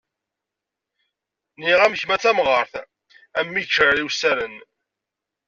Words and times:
Nniɣ-am 1.57 1.97
kemm 1.99 2.11
a 2.15 2.17
tamɣart, 2.23 2.73
a 3.39 3.41
mm 3.43 3.59
igecrar 3.61 3.97
wessaren. 4.05 4.55